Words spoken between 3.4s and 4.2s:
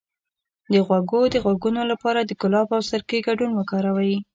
وکاروئ